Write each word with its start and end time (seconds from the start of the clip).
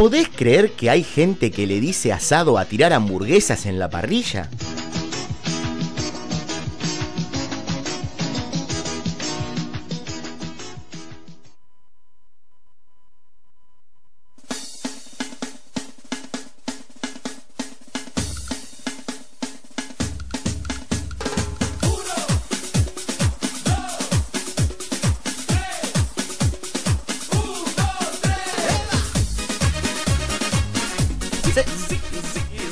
podés 0.00 0.30
creer 0.30 0.72
que 0.72 0.88
hay 0.88 1.04
gente 1.04 1.50
que 1.50 1.66
le 1.66 1.78
dice 1.78 2.10
asado 2.10 2.56
a 2.56 2.64
tirar 2.64 2.94
hamburguesas 2.94 3.66
en 3.66 3.78
la 3.78 3.90
parrilla? 3.90 4.48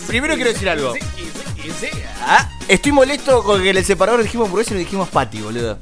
Primero 0.08 0.34
quiero 0.34 0.52
decir 0.52 0.68
algo. 0.68 0.92
Ah, 2.26 2.50
estoy 2.66 2.92
molesto 2.92 3.42
con 3.44 3.62
que 3.62 3.70
en 3.70 3.76
el 3.76 3.84
separador 3.84 4.22
dijimos 4.22 4.46
hamburguesa 4.46 4.72
y 4.72 4.74
no 4.74 4.80
dijimos 4.80 5.08
patty, 5.08 5.40
boludo. 5.40 5.78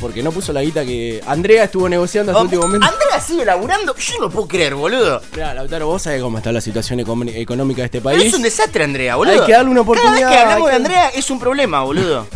Porque 0.00 0.22
no 0.22 0.32
puso 0.32 0.52
la 0.52 0.60
guita 0.60 0.84
que 0.84 1.22
Andrea 1.26 1.64
estuvo 1.64 1.88
negociando 1.88 2.32
hasta 2.32 2.40
el 2.40 2.46
último 2.46 2.62
momento. 2.64 2.86
Andrea 2.86 3.20
sigue 3.20 3.44
laburando. 3.44 3.94
Yo 3.96 4.14
no 4.20 4.28
puedo 4.28 4.46
creer, 4.48 4.74
boludo. 4.74 5.22
Mirá, 5.32 5.54
Lautaro, 5.54 5.86
vos 5.86 6.02
sabés 6.02 6.20
cómo 6.20 6.36
está 6.36 6.52
la 6.52 6.60
situación 6.60 7.00
económica 7.00 7.80
de 7.80 7.84
este 7.86 8.00
Pero 8.00 8.16
país. 8.18 8.24
es 8.26 8.34
un 8.34 8.42
desastre, 8.42 8.84
Andrea, 8.84 9.16
boludo. 9.16 9.40
Hay 9.40 9.46
que 9.46 9.52
darle 9.52 9.70
una 9.70 9.80
Cada 9.80 9.82
oportunidad, 9.82 10.28
vez 10.28 10.36
que 10.36 10.42
hablamos 10.42 10.58
hay 10.58 10.64
de 10.64 10.70
que- 10.70 10.76
Andrea 10.76 11.08
es 11.10 11.30
un 11.30 11.38
problema, 11.38 11.82
boludo. 11.84 12.26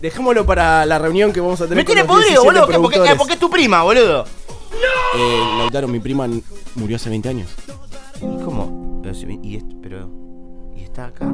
Dejémoslo 0.00 0.46
para 0.46 0.86
la 0.86 0.98
reunión 0.98 1.32
que 1.32 1.40
vamos 1.40 1.60
a 1.60 1.64
tener 1.64 1.76
Me 1.78 1.84
con 1.84 1.94
tiene 1.94 2.02
los 2.02 2.08
podrido, 2.08 2.42
17 2.42 2.46
boludo. 2.46 2.66
que- 2.66 2.72
Porque, 2.78 2.94
productores. 2.98 3.12
eh, 3.12 3.16
porque 3.18 3.32
es 3.34 3.40
tu 3.40 3.50
prima, 3.50 3.82
boludo. 3.82 4.24
Eh, 5.16 5.42
Lautaro, 5.58 5.88
mi 5.88 5.98
prima 5.98 6.26
n- 6.26 6.42
murió 6.76 6.96
hace 6.96 7.08
20 7.08 7.28
años. 7.30 7.48
¿Cómo? 8.20 9.00
Pero, 9.02 9.14
si- 9.14 9.26
y 9.42 9.56
esto- 9.56 9.74
¿Y 9.74 9.77
está 10.98 11.06
acá? 11.06 11.26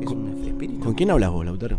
¿Es 0.00 0.08
un 0.08 0.44
espíritu? 0.46 0.80
¿Con 0.84 0.94
quién 0.94 1.10
hablas 1.10 1.30
vos, 1.30 1.44
Lautaro? 1.44 1.78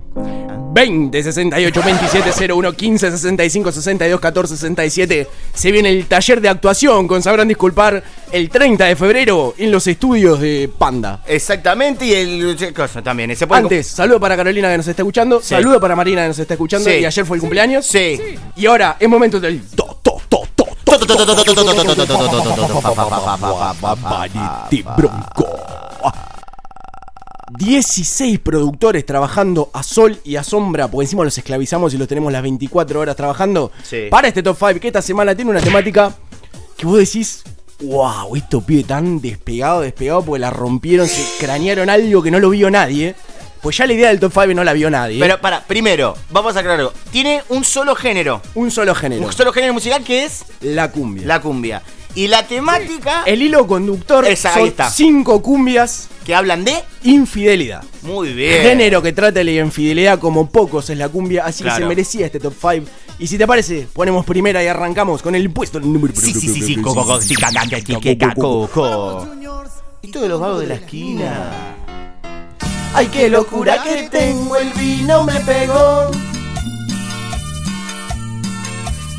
20 0.73 1.23
68 1.23 1.81
27 1.83 2.53
01 2.53 2.73
15 2.73 3.11
65 3.11 3.72
62 3.72 4.19
14 4.19 4.55
67. 4.58 5.27
Se 5.53 5.72
viene 5.72 5.89
el 5.89 6.05
taller 6.05 6.39
de 6.41 6.50
actuación, 6.50 7.08
con 7.08 7.22
sabrán 7.22 7.47
disculpar, 7.47 8.03
el 8.31 8.50
30 8.50 8.85
de 8.85 8.95
febrero 8.95 9.53
en 9.58 9.72
los 9.72 9.88
estudios 9.88 10.39
de 10.39 10.69
Panda. 10.77 11.22
Exactamente, 11.27 12.05
y 12.05 12.13
el 12.13 12.73
cosa 12.73 13.02
también. 13.02 13.35
¿Se 13.35 13.47
puede 13.47 13.63
Antes, 13.63 13.88
saludo 13.88 14.19
para 14.19 14.35
Carolina 14.35 14.69
que 14.72 14.78
nos 14.78 14.88
está 14.88 15.02
escuchando, 15.02 15.41
Sí. 15.41 15.50
saludo 15.50 15.80
para 15.80 15.95
Marina 15.95 16.22
que 16.23 16.28
nos 16.30 16.39
está 16.39 16.53
escuchando 16.53 16.89
Sí. 16.89 16.97
y 16.97 17.05
ayer 17.05 17.25
fue 17.25 17.38
el 17.38 17.41
cumpleaños. 17.41 17.85
Sí. 17.85 18.19
Y 18.55 18.66
ahora 18.66 18.97
es 19.00 19.09
momento 19.09 19.39
del 19.39 19.61
to, 19.69 20.00
to, 20.02 20.22
to, 20.30 20.47
to, 20.55 20.66
Vanity 24.02 24.83
Bronco. 24.83 25.82
16 27.57 28.39
productores 28.39 29.05
trabajando 29.05 29.69
a 29.73 29.83
sol 29.83 30.19
y 30.23 30.35
a 30.37 30.43
sombra, 30.43 30.87
porque 30.89 31.05
encima 31.05 31.23
los 31.23 31.37
esclavizamos 31.37 31.93
y 31.93 31.97
los 31.97 32.07
tenemos 32.07 32.31
las 32.31 32.41
24 32.41 32.99
horas 32.99 33.15
trabajando 33.15 33.71
Sí. 33.83 34.07
para 34.09 34.27
este 34.27 34.41
top 34.43 34.57
5 34.57 34.79
que 34.79 34.87
esta 34.87 35.01
semana 35.01 35.35
tiene 35.35 35.51
una 35.51 35.61
temática 35.61 36.13
que 36.77 36.85
vos 36.85 36.97
decís, 36.97 37.43
wow, 37.81 38.35
esto 38.35 38.61
pide 38.61 38.83
tan 38.83 39.21
despegado, 39.21 39.81
despegado, 39.81 40.23
porque 40.23 40.39
la 40.39 40.49
rompieron, 40.49 41.07
se 41.07 41.23
cranearon 41.39 41.89
algo 41.89 42.21
que 42.23 42.31
no 42.31 42.39
lo 42.39 42.49
vio 42.49 42.69
nadie. 42.71 43.15
Pues 43.61 43.77
ya 43.77 43.88
la 43.88 43.93
idea 43.93 44.09
del 44.09 44.19
top 44.19 44.33
5 44.33 44.47
no 44.53 44.63
la 44.65 44.73
vio 44.73 44.89
nadie. 44.89 45.19
Pero 45.21 45.39
para, 45.39 45.63
primero, 45.63 46.15
vamos 46.31 46.53
a 46.57 46.59
aclarar 46.59 46.81
algo. 46.81 46.93
Tiene 47.13 47.43
un 47.47 47.63
solo 47.63 47.95
género. 47.95 48.41
un 48.55 48.71
solo 48.71 48.93
género, 48.93 49.25
Un 49.25 49.31
solo 49.31 49.53
género 49.53 49.73
musical 49.73 50.03
que 50.03 50.25
es 50.25 50.43
la 50.59 50.91
cumbia. 50.91 51.25
la 51.25 51.39
cumbia. 51.39 51.81
Y 52.16 52.28
la 52.28 52.45
temática 52.45 53.23
El 53.25 53.42
hilo 53.42 53.66
conductor 53.66 54.25
Esa, 54.25 54.50
ahí 54.50 54.56
son 54.59 54.67
está. 54.67 54.89
cinco 54.89 55.41
cumbias 55.41 56.09
que 56.25 56.35
hablan 56.35 56.63
de. 56.63 56.75
infidelidad. 57.03 57.84
Muy 58.03 58.34
bien. 58.34 58.62
Género 58.62 59.01
que 59.01 59.12
trata 59.13 59.40
de 59.40 59.44
la 59.44 59.51
infidelidad 59.51 60.19
como 60.19 60.50
pocos 60.50 60.90
es 60.90 60.97
la 60.97 61.09
cumbia, 61.09 61.46
así 61.46 61.63
que 61.63 61.72
se 61.72 61.85
merecía 61.85 62.25
este 62.28 62.40
top 62.40 62.53
5. 62.59 62.85
Y 63.19 63.28
si 63.28 63.38
te 63.38 63.46
parece, 63.47 63.88
ponemos 63.94 64.25
primera 64.25 64.63
y 64.63 64.68
arrancamos 64.68 65.22
con 65.22 65.35
el 65.35 65.50
puesto 65.52 65.79
número 65.79 66.13
Sí, 66.16 66.34
sí, 66.34 66.47
sí, 66.47 66.62
sí, 66.62 66.75
coco, 66.78 67.02
coco, 67.02 67.22
sí, 67.22 67.35
caca, 67.35 67.62
caca, 67.69 68.00
caca, 68.18 68.35
coco. 68.35 69.28
Y 70.02 70.07
todos 70.09 70.29
los 70.29 70.40
vagos 70.40 70.62
de 70.62 70.68
la 70.68 70.75
esquina. 70.75 71.52
Ay, 72.94 73.07
qué 73.07 73.28
locura 73.29 73.81
que 73.84 74.07
tengo, 74.09 74.56
el 74.56 74.72
vino 74.73 75.23
me 75.23 75.40
pegó. 75.41 76.12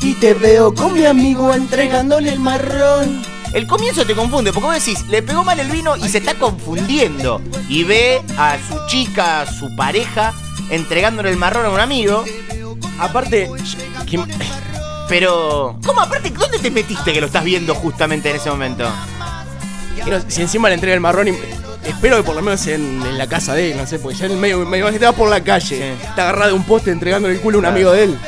Y 0.05 0.13
te 0.13 0.35
veo 0.35 0.71
con 0.73 0.93
mi 0.93 1.03
amigo 1.05 1.51
entregándole 1.53 2.29
el 2.31 2.39
marrón. 2.39 3.23
El 3.53 3.65
comienzo 3.65 4.05
te 4.05 4.13
confunde, 4.13 4.53
porque 4.53 4.67
vos 4.67 4.75
decís, 4.85 5.03
le 5.07 5.23
pegó 5.23 5.43
mal 5.43 5.59
el 5.59 5.69
vino 5.71 5.95
y 5.97 6.07
se 6.09 6.19
está 6.19 6.35
confundiendo. 6.35 7.41
Y 7.69 7.83
ve 7.85 8.21
a 8.37 8.57
su 8.69 8.85
chica, 8.87 9.41
a 9.41 9.45
su 9.51 9.75
pareja, 9.75 10.33
entregándole 10.69 11.29
el 11.31 11.37
marrón 11.37 11.65
a 11.65 11.69
un 11.71 11.79
amigo. 11.79 12.23
Aparte, 12.99 13.49
Pero. 15.09 15.79
¿Cómo? 15.85 16.01
Aparte, 16.01 16.29
¿dónde 16.29 16.59
te 16.59 16.69
metiste 16.69 17.11
que 17.13 17.19
lo 17.21 17.27
estás 17.27 17.43
viendo 17.43 17.73
justamente 17.75 18.29
en 18.29 18.35
ese 18.35 18.49
momento? 18.49 18.87
no, 20.05 20.19
si 20.27 20.41
encima 20.43 20.67
le 20.69 20.75
entrega 20.75 20.93
el 20.93 21.01
marrón, 21.01 21.29
y- 21.29 21.33
espero 21.87 22.17
que 22.17 22.23
por 22.23 22.35
lo 22.35 22.41
menos 22.43 22.67
en, 22.67 23.01
en 23.01 23.17
la 23.17 23.25
casa 23.27 23.53
de 23.55 23.71
él, 23.71 23.77
no 23.77 23.87
sé, 23.87 23.97
porque 23.97 24.17
ya 24.17 24.25
en 24.27 24.33
el 24.33 24.37
medio 24.37 24.57
me 24.59 24.65
imagino 24.77 24.91
que 24.91 24.99
te 24.99 25.05
va 25.05 25.13
por 25.13 25.29
la 25.29 25.41
calle, 25.43 25.77
Sí. 25.77 26.05
está 26.07 26.23
agarrado 26.23 26.49
de 26.51 26.53
un 26.57 26.63
poste 26.63 26.91
entregándole 26.91 27.33
el 27.35 27.41
culo 27.41 27.57
a 27.57 27.59
un 27.59 27.63
Claro. 27.63 27.75
amigo 27.75 27.91
de 27.91 28.03
él. 28.03 28.19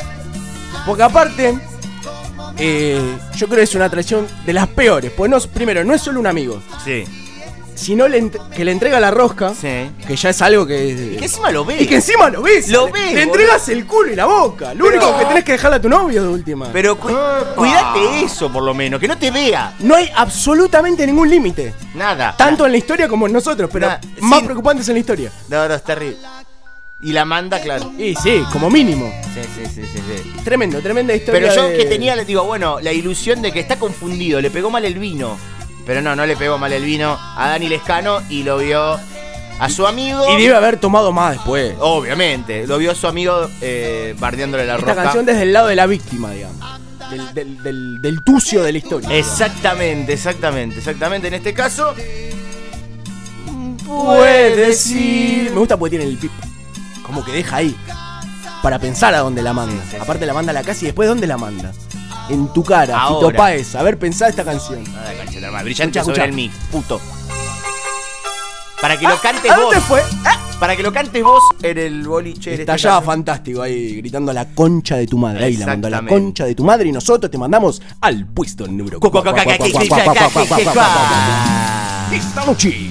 Porque 0.88 1.04
aparte, 1.04 1.60
eh, 2.58 3.00
yo 3.36 3.48
creo 3.48 3.58
que 3.58 3.64
es 3.64 3.76
una 3.76 3.90
traición 3.90 4.28
de 4.46 4.54
las 4.54 4.68
peores. 4.68 5.12
Pues 5.16 5.30
no, 5.30 5.40
primero, 5.40 5.84
no 5.84 5.94
es 5.94 6.02
solo 6.02 6.20
un 6.20 6.28
amigo, 6.28 6.62
Sí. 6.84 7.04
sino 7.76 8.08
le 8.08 8.20
ent- 8.24 8.50
que 8.50 8.66
le 8.66 8.72
entrega 8.72 9.00
la 9.00 9.12
rosca, 9.12 9.54
Sí. 9.54 9.92
que 10.08 10.16
ya 10.16 10.30
es 10.32 10.42
algo 10.42 10.66
que. 10.66 11.12
Y 11.14 11.18
que 11.18 11.26
encima 11.26 11.52
lo 11.52 11.64
ve. 11.64 11.78
Y 11.82 11.86
que 11.88 11.96
encima 11.96 12.30
lo 12.30 12.42
ves. 12.42 12.70
Lo 12.70 12.88
le- 12.88 12.92
ves, 12.94 13.02
Le 13.14 13.26
boludo. 13.26 13.40
entregas 13.42 13.70
el 13.70 13.86
culo 13.86 14.12
y 14.12 14.16
la 14.16 14.26
boca. 14.26 14.74
Lo 14.74 14.86
Pero- 14.86 14.98
único 14.98 15.20
que 15.20 15.26
tenés 15.26 15.44
que 15.44 15.52
dejarle 15.54 15.78
a 15.78 15.82
tu 15.82 15.88
novio 15.90 16.24
de 16.24 16.30
última. 16.30 16.70
Pero 16.74 16.98
cu- 16.98 17.10
cuídate 17.56 18.24
eso, 18.24 18.52
por 18.52 18.64
lo 18.64 18.74
menos, 18.74 19.00
que 19.00 19.08
no 19.08 19.18
te 19.18 19.30
vea. 19.32 19.76
no 19.80 19.96
hay 19.96 20.10
absolutamente 20.16 21.06
ningún 21.06 21.30
límite. 21.30 21.74
Nada. 21.94 22.36
Tanto 22.36 22.66
en 22.66 22.72
la 22.72 22.78
historia 22.80 23.08
como 23.08 23.28
en 23.28 23.34
nosotros, 23.34 23.70
pero 23.72 23.88
Nah, 23.88 23.98
más 24.22 24.40
sí. 24.40 24.46
preocupantes 24.46 24.88
en 24.90 24.96
la 24.96 25.00
historia. 25.00 25.32
No, 25.50 25.68
no, 25.68 25.74
es 25.76 25.84
terrible. 25.84 26.18
Y 27.00 27.12
la 27.14 27.26
manda, 27.26 27.62
claro. 27.62 27.92
Y 27.98 28.16
sí, 28.16 28.42
como 28.52 28.70
mínimo. 28.72 29.14
Sí, 29.34 29.42
sí, 29.56 29.66
sí, 29.74 29.82
sí, 29.94 30.00
sí. 30.00 30.34
Tremendo, 30.44 30.82
tremenda 30.82 31.14
historia. 31.14 31.42
Pero 31.42 31.54
yo 31.56 31.70
de- 31.70 31.78
que 31.78 31.86
tenía, 31.86 32.16
le 32.16 32.26
digo, 32.26 32.44
bueno, 32.44 32.80
la 32.82 32.92
ilusión 32.92 33.42
de 33.42 33.52
que 33.52 33.60
está 33.60 33.78
confundido, 33.78 34.42
le 34.42 34.50
pegó 34.50 34.70
mal 34.72 34.84
el 34.84 34.96
vino. 34.98 35.38
Pero 35.86 36.02
no, 36.02 36.16
no 36.16 36.26
le 36.26 36.36
pegó 36.36 36.58
mal 36.58 36.74
el 36.74 36.84
vino 36.84 37.18
a 37.20 37.50
Dani 37.50 37.70
Lescano 37.70 38.22
y 38.30 38.44
lo 38.44 38.58
vio 38.58 39.00
a 39.60 39.70
su 39.70 39.86
amigo. 39.86 40.26
Y 40.38 40.42
debe 40.42 40.56
haber 40.56 40.78
tomado 40.80 41.12
más 41.12 41.34
después. 41.34 41.76
Obviamente, 41.80 42.66
lo 42.66 42.78
vio 42.80 42.92
a 42.92 42.96
su 42.96 43.08
amigo 43.08 43.48
eh, 43.62 44.16
bardeándole 44.18 44.66
la 44.66 44.76
Esta 44.78 44.88
roca. 44.88 45.04
canción 45.04 45.26
desde 45.26 45.44
el 45.44 45.54
lado 45.54 45.68
de 45.68 45.76
la 45.76 45.86
víctima, 45.86 46.32
digamos. 46.32 46.58
Del, 47.12 47.34
del, 47.34 47.64
del, 47.64 48.02
del 48.02 48.22
tucio 48.24 48.64
de 48.64 48.72
la 48.74 48.78
historia. 48.80 49.10
Exactamente, 49.16 50.12
exactamente, 50.14 50.80
exactamente. 50.80 51.28
En 51.28 51.36
este 51.36 51.54
caso, 51.54 51.94
Puedes 53.86 54.88
ir. 54.92 55.52
Me 55.52 55.60
gusta 55.60 55.78
porque 55.78 55.98
tiene 55.98 56.12
el 56.12 56.18
pip. 56.18 56.32
Como 57.08 57.24
que 57.24 57.32
deja 57.32 57.56
ahí. 57.58 57.76
Para 58.62 58.78
pensar 58.80 59.16
a 59.16 59.20
dónde 59.20 59.42
la 59.42 59.54
manda. 59.54 59.82
Aparte 60.00 60.26
la 60.26 60.34
manda 60.34 60.52
a 60.52 60.54
la 60.54 60.64
casa 60.64 60.84
y 60.84 60.86
después 60.86 61.08
dónde 61.08 61.26
la 61.26 61.38
manda. 61.38 61.72
En 62.30 62.52
tu 62.52 62.64
cara, 62.64 63.00
Ahora. 63.00 63.30
Fito 63.30 63.38
Páez. 63.38 63.76
A 63.76 63.84
ver, 63.84 63.98
pensá 63.98 64.28
esta 64.28 64.44
canción. 64.44 64.84
Más 65.52 65.64
brillante 65.64 66.00
escuchá, 66.00 66.26
sobre 66.26 66.52
puto. 66.72 67.00
Para 68.82 68.98
que 69.00 69.08
lo 69.08 69.18
cantes 69.20 69.56
vos. 69.56 69.76
Fue? 69.78 70.04
Para 70.60 70.76
que 70.76 70.84
lo 70.84 70.92
cantes 70.92 71.24
vos 71.24 71.42
en 71.62 71.78
el 71.78 72.08
boliche. 72.08 72.54
Estallaba 72.54 72.98
este 72.98 73.06
fantástico 73.06 73.62
ahí, 73.62 73.96
gritando 73.98 74.32
a 74.32 74.34
la 74.34 74.46
concha 74.54 74.98
de 74.98 75.08
tu 75.08 75.18
madre. 75.18 75.46
Ahí 75.46 75.58
la 75.58 75.68
mandó 75.68 75.88
a 75.88 75.92
la 75.92 76.06
concha 76.06 76.46
de 76.46 76.56
tu 76.56 76.64
madre 76.64 76.90
y 76.90 76.92
nosotros 76.92 77.32
te 77.32 77.38
mandamos 77.38 77.82
al 78.02 78.26
puesto 78.26 78.66
en 78.66 78.78
número. 78.78 79.00
Esta 82.12 82.46
noche. 82.46 82.90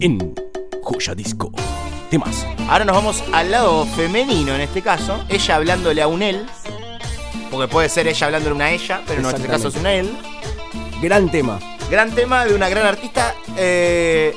En 0.00 0.34
Joya 0.82 1.14
Disco. 1.14 1.52
Temas. 2.10 2.44
Ahora 2.68 2.84
nos 2.84 2.96
vamos 2.96 3.22
al 3.32 3.50
lado 3.50 3.86
femenino 3.86 4.54
en 4.54 4.60
este 4.60 4.82
caso. 4.82 5.24
Ella 5.28 5.54
hablándole 5.56 6.02
a 6.02 6.08
un 6.08 6.22
él. 6.22 6.44
Porque 7.50 7.68
puede 7.68 7.88
ser 7.88 8.06
ella 8.08 8.26
hablándole 8.26 8.52
a 8.52 8.54
una 8.56 8.70
ella, 8.70 9.02
pero 9.06 9.20
en 9.20 9.26
este 9.34 9.48
caso 9.48 9.68
es 9.68 9.76
una 9.76 9.92
él. 9.94 10.10
Gran 11.00 11.30
tema. 11.30 11.58
Gran 11.90 12.10
tema 12.12 12.44
de 12.44 12.54
una 12.54 12.68
gran 12.68 12.86
artista. 12.86 13.34
eh, 13.56 14.34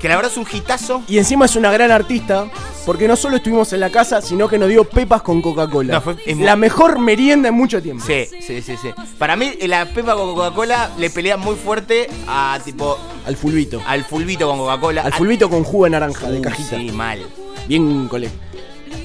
que 0.00 0.08
la 0.08 0.16
verdad 0.16 0.32
es 0.32 0.36
un 0.38 0.46
hitazo. 0.50 1.02
Y 1.06 1.18
encima 1.18 1.44
es 1.44 1.54
una 1.54 1.70
gran 1.70 1.92
artista. 1.92 2.46
Porque 2.84 3.06
no 3.06 3.14
solo 3.16 3.36
estuvimos 3.36 3.72
en 3.72 3.80
la 3.80 3.90
casa, 3.90 4.20
sino 4.20 4.48
que 4.48 4.58
nos 4.58 4.68
dio 4.68 4.82
pepas 4.84 5.22
con 5.22 5.40
Coca-Cola. 5.40 5.94
No, 5.94 6.00
fue- 6.00 6.16
es 6.26 6.36
mu- 6.36 6.44
la 6.44 6.56
mejor 6.56 6.98
merienda 6.98 7.48
en 7.48 7.54
mucho 7.54 7.80
tiempo. 7.80 8.04
Sí, 8.04 8.26
sí, 8.40 8.60
sí, 8.60 8.76
sí. 8.80 8.90
Para 9.18 9.36
mí, 9.36 9.52
la 9.68 9.84
Pepa 9.86 10.14
con 10.14 10.34
Coca-Cola 10.34 10.90
le 10.98 11.08
pelea 11.10 11.36
muy 11.36 11.54
fuerte 11.54 12.08
a 12.26 12.58
tipo. 12.64 12.98
Al 13.24 13.36
fulbito. 13.36 13.80
al 13.86 14.04
fulbito 14.04 14.48
con 14.48 14.58
Coca-Cola. 14.58 15.02
Al 15.02 15.12
fulbito 15.12 15.48
con 15.48 15.62
jugo 15.62 15.84
de 15.84 15.90
naranja, 15.90 16.28
de 16.28 16.38
Uh, 16.38 16.42
cajita. 16.42 16.76
Sí, 16.76 16.90
mal. 16.90 17.20
Bien 17.68 18.08
cole. 18.08 18.28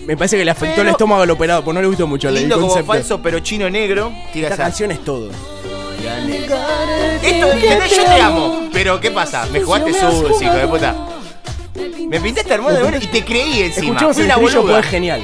Me 0.08 0.18
parece 0.18 0.38
que 0.38 0.46
le 0.46 0.52
afectó 0.52 0.78
Pero- 0.78 0.90
el 0.90 0.92
estómago 0.94 1.22
al 1.22 1.30
operado, 1.30 1.64
pues 1.64 1.76
no 1.76 1.82
le 1.82 1.88
gustó 1.88 2.08
mucho 2.08 2.30
el 2.30 2.36
Lindo 2.36 2.56
como 2.56 2.68
concepto. 2.70 2.92
falso, 2.94 3.22
pero 3.22 3.40
chino 3.42 3.70
negro. 3.70 4.12
Tira 4.34 4.48
Esta 4.48 4.56
esa. 4.56 4.64
canción 4.64 4.92
es 4.92 5.04
todo. 5.04 5.30
Esto, 7.22 7.52
¿entendés? 7.52 7.96
Yo 7.96 8.04
te 8.06 8.22
amo. 8.22 8.70
Pero, 8.72 9.00
¿qué 9.00 9.12
pasa? 9.12 9.46
Me 9.52 9.62
jugaste 9.62 9.94
sucio, 9.94 10.42
hijo 10.42 10.54
de 10.54 10.68
puta. 10.68 10.96
Me 12.10 12.20
pintaste 12.22 12.54
hermoso 12.54 12.76
de 12.76 12.82
bueno 12.84 12.98
y 13.02 13.08
te 13.08 13.24
creí 13.26 13.64
encima. 13.64 13.88
Escuchemos 13.88 14.16
Fui 14.16 14.24
el 14.24 14.32
una 14.32 14.36
estribillo, 14.36 14.68
pues 14.74 14.86
genial. 14.86 15.22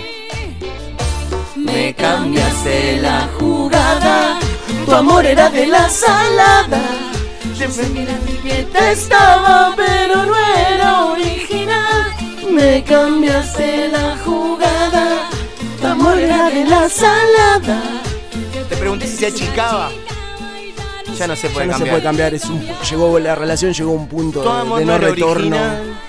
Me 1.55 1.93
cambiaste 1.93 2.97
la 3.01 3.29
jugada, 3.39 4.39
tu 4.85 4.91
amor 4.93 5.25
era 5.25 5.49
de 5.49 5.67
la 5.67 5.89
salada. 5.89 6.81
Estaba, 8.91 9.73
pero 9.75 10.25
no 10.25 10.35
era 10.69 11.05
original. 11.05 12.13
Me 12.51 12.83
cambiaste 12.83 13.87
la 13.89 14.17
jugada, 14.25 15.29
tu 15.81 15.87
amor 15.87 16.19
era 16.19 16.49
de 16.49 16.65
la 16.65 16.89
salada. 16.89 17.81
Te 18.69 18.75
pregunté 18.75 19.07
si 19.07 19.17
se 19.17 19.27
achicaba. 19.27 19.89
Ya 21.17 21.27
no 21.27 21.35
se 21.35 21.47
Ya 21.47 21.53
puede 21.53 21.67
no 21.67 21.73
se 21.73 21.77
cambiar. 21.79 21.89
puede 21.93 22.03
cambiar, 22.03 22.33
es 22.33 22.45
un, 22.45 22.67
llegó, 22.89 23.19
la 23.19 23.35
relación 23.35 23.71
llegó 23.71 23.91
a 23.91 23.95
un 23.95 24.07
punto 24.07 24.41
de, 24.41 24.47
no 24.85 24.93
no 24.93 24.97
retorno. 24.97 25.31
original. 25.31 25.99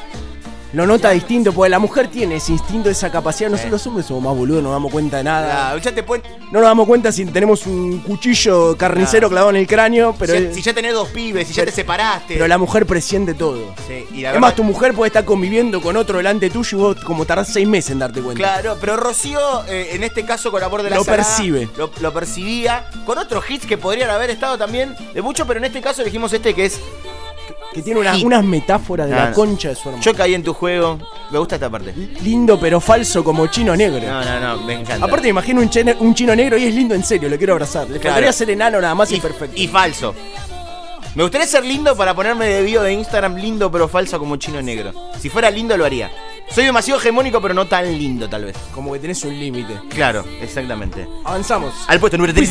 Lo 0.75 0.87
nota 0.87 1.11
distinto, 1.11 1.53
porque 1.53 1.71
la 1.71 1.79
mujer 1.79 2.09
tiene 2.09 2.37
ese 2.37 2.53
instinto, 2.53 2.91
esa 2.91 3.11
capacidad. 3.11 3.49
Nosotros 3.49 3.73
los 3.73 3.87
hombres 3.87 4.07
somos 4.07 4.25
más 4.25 4.37
boludos, 4.37 4.63
no 4.63 4.71
nos 4.71 4.77
damos 4.77 4.91
cuenta 4.93 5.19
de 5.19 5.25
nada. 5.25 5.77
Ya 5.79 5.95
te 5.95 6.03
pueden- 6.03 6.25
No 6.51 6.61
nos 6.61 6.69
damos 6.69 6.87
cuenta 6.87 7.13
si 7.13 7.25
tenemos 7.27 7.67
un 7.67 8.01
cuchillo 8.01 8.77
carnicero 8.77 9.27
Ah. 9.27 9.31
clavado 9.31 9.51
en 9.51 9.57
el 9.57 9.67
cráneo, 9.67 10.15
pero, 10.19 10.35
si, 10.35 10.55
si 10.55 10.63
ya 10.63 10.73
tenés 10.75 10.93
dos 10.93 11.09
pibes, 11.09 11.47
si 11.49 11.55
ya 11.55 11.65
te 11.65 11.71
separaste. 11.73 12.35
pero 12.35 12.47
la 12.49 12.59
mujer 12.59 12.87
presiente 12.87 13.35
todo. 13.35 13.75
Sí, 13.87 14.05
y 14.13 14.21
la 14.23 14.31
Además, 14.31 14.51
verdad- 14.51 14.57
tu 14.57 14.63
mujer 14.65 14.95
puede 14.95 15.09
estar 15.09 15.25
conviviendo 15.25 15.81
con 15.81 15.97
otro 15.97 16.19
delante 16.19 16.51
tuyo 16.51 16.77
y 16.79 16.81
vos 16.81 16.97
como 17.05 17.25
tardás 17.25 17.49
seis 17.53 17.67
meses 17.69 17.91
en 17.93 18.01
darte 18.01 18.21
cuenta. 18.21 18.39
Claro, 18.43 18.77
pero 18.81 18.97
Rocío, 18.97 19.65
eh, 19.69 19.91
en 19.93 20.03
este 20.05 20.25
caso 20.25 20.51
con 20.51 20.63
Amor 20.63 20.83
de 20.83 20.91
la 20.91 20.97
Lo 20.97 21.05
percibe. 21.05 21.69
Lo, 21.77 21.91
lo 22.01 22.13
percibía. 22.13 22.87
Con 23.07 23.19
otros 23.19 23.49
hits 23.49 23.67
que 23.67 23.79
podrían 23.79 24.11
haber 24.11 24.31
estado 24.31 24.59
también 24.59 24.95
de 25.15 25.23
mucho, 25.23 25.47
pero 25.47 25.59
en 25.59 25.65
este 25.65 25.81
caso 25.81 26.03
elegimos 26.03 26.33
este 26.33 26.53
que 26.55 26.67
es 26.67 26.81
que 27.75 27.83
tiene 27.83 28.01
una, 28.01 28.17
unas 28.17 28.45
metáforas 28.45 29.09
de 29.09 29.15
no, 29.15 29.21
la 29.21 29.33
concha 29.33 29.71
de 29.71 29.75
su 29.75 29.89
hermano. 29.89 30.03
Yo 30.03 30.15
caí 30.15 30.35
en 30.35 30.45
tu 30.45 30.55
juego, 30.55 30.99
me 31.31 31.39
gusta 31.39 31.57
esta 31.57 31.69
parte. 31.69 31.93
Lindo 32.23 32.59
pero 32.59 32.81
falso 32.81 33.25
como 33.25 33.49
chino 33.49 33.75
negro. 33.75 34.01
No, 34.01 34.25
no, 34.25 34.41
no, 34.41 34.63
me 34.63 34.75
encanta. 34.75 35.05
Aparte 35.05 35.25
me 35.25 35.31
imagino 35.31 35.61
un, 35.61 35.69
chene, 35.69 35.97
un 35.99 36.15
chino 36.15 36.35
negro 36.37 36.57
y 36.57 36.65
es 36.65 36.75
lindo 36.75 36.95
en 36.95 37.03
serio, 37.03 37.29
lo 37.29 37.37
quiero 37.37 37.55
abrazar. 37.55 37.91
Le 37.91 37.99
claro. 37.99 38.33
ser 38.33 38.51
enano 38.51 38.81
nada 38.81 38.95
más 38.95 39.11
y, 39.11 39.17
y 39.17 39.21
perfecto. 39.21 39.61
Y 39.61 39.67
falso. 39.67 40.15
Me 41.17 41.23
gustaría 41.23 41.47
ser 41.47 41.65
lindo 41.65 41.97
para 41.97 42.15
ponerme 42.15 42.47
de 42.47 42.63
bio 42.63 42.83
de 42.83 42.93
Instagram 42.93 43.37
lindo 43.37 43.71
pero 43.71 43.89
falso 43.89 44.19
como 44.19 44.37
chino 44.37 44.63
negro. 44.63 44.93
Si 45.19 45.29
fuera 45.29 45.51
lindo 45.51 45.77
lo 45.77 45.85
haría. 45.85 46.11
Soy 46.51 46.65
demasiado 46.65 47.01
hegemónico 47.01 47.41
pero 47.41 47.55
no 47.55 47.67
tan 47.67 47.87
lindo 47.87 48.29
tal 48.29 48.45
vez. 48.45 48.57
Como 48.73 48.93
que 48.93 49.01
tenés 49.01 49.25
un 49.25 49.39
límite. 49.39 49.81
Claro, 49.91 50.25
exactamente. 50.41 51.09
Avanzamos. 51.25 51.75
Al 51.89 51.99
puesto 51.99 52.17
número 52.17 52.35
3. 52.35 52.51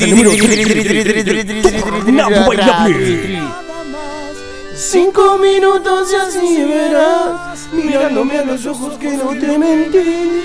Cinco 4.76 5.38
minutos 5.38 6.10
y 6.12 6.16
así 6.16 6.64
verás, 6.64 7.68
mirándome 7.72 8.40
a 8.40 8.44
los 8.46 8.66
ojos 8.66 8.98
que 8.98 9.12
no 9.12 9.30
te 9.40 9.58
mentí. 9.58 10.42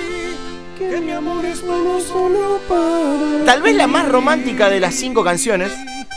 Que 0.79 1.01
mi 1.01 1.13
amor 1.13 1.45
es 1.47 1.63
bueno 1.63 1.99
solo 2.01 2.61
para. 2.69 3.45
Tal 3.47 3.63
vez 3.63 3.75
la 3.75 3.87
más 3.87 4.07
romántica 4.09 4.69
de 4.69 4.81
las 4.81 4.95
cinco 4.95 5.25
canciones. 5.25 5.73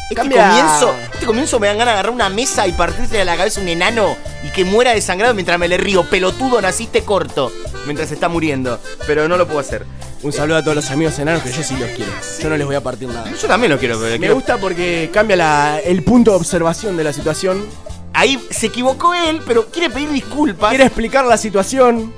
Este 0.10 0.16
Cambia. 0.16 0.50
comienzo, 0.50 0.94
este 1.14 1.26
comienzo 1.26 1.60
me 1.60 1.68
dan 1.68 1.78
ganas 1.78 1.94
de 1.94 2.00
agarrar 2.00 2.14
una 2.14 2.28
mesa 2.30 2.68
y 2.68 2.74
partirse 2.74 3.16
de 3.18 3.24
la 3.24 3.38
cabeza 3.38 3.62
un 3.62 3.70
enano 3.70 4.18
y 4.44 4.50
que 4.50 4.66
muera 4.66 4.92
desangrado 4.94 5.34
mientras 5.34 5.58
me 5.58 5.70
le 5.70 5.78
río. 5.78 6.04
Pelotudo, 6.10 6.62
naciste 6.62 7.04
corto 7.04 7.50
mientras 7.86 8.12
está 8.12 8.28
muriendo. 8.28 8.78
Pero 9.08 9.30
no 9.30 9.38
lo 9.38 9.46
puedo 9.48 9.60
hacer. 9.62 9.86
Un 10.22 10.34
saludo 10.34 10.58
a 10.58 10.64
todos 10.64 10.76
los 10.76 10.92
amigos 10.92 11.18
enanos 11.18 11.42
que 11.44 11.52
yo 11.52 11.64
sí 11.64 11.76
los 11.78 11.90
quiero. 11.92 12.12
Yo 12.42 12.50
no 12.50 12.58
les 12.58 12.68
voy 12.68 12.76
a 12.76 12.82
partir 12.84 13.08
nada. 13.08 13.32
Yo 13.42 13.48
también 13.48 13.72
lo 13.72 13.80
quiero, 13.80 13.98
pero 14.00 14.12
Me 14.12 14.20
quiero- 14.20 14.36
gusta 14.36 14.58
porque 14.58 15.10
cambia 15.14 15.38
la- 15.38 15.80
el 15.80 16.04
punto 16.04 16.32
de 16.32 16.38
observación 16.38 16.98
de 16.98 17.06
la 17.06 17.14
situación. 17.14 17.66
Ahí 18.14 18.46
se 18.50 18.68
equivocó 18.68 19.14
él, 19.14 19.42
pero 19.46 19.68
quiere 19.68 19.90
pedir 19.90 20.10
disculpas. 20.12 20.70
Quiere 20.70 20.86
explicar 20.86 21.26
la 21.26 21.38
situación. 21.38 22.14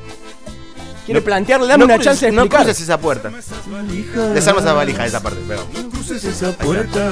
Quiere 1.05 1.19
No- 1.19 1.25
plantearle, 1.25 1.67
dame 1.67 1.79
no 1.79 1.85
una 1.85 1.95
cruces- 1.95 2.05
chance 2.05 2.25
de 2.27 2.31
No 2.31 2.47
cruces 2.49 2.79
esa 2.81 2.97
puerta. 2.97 3.29
Desarma 4.33 4.61
esa 4.61 4.73
valija 4.73 5.01
de 5.03 5.07
esa 5.07 5.21
parte, 5.21 5.39
pero. 5.47 5.65
esa 6.27 6.51
puerta. 6.53 7.09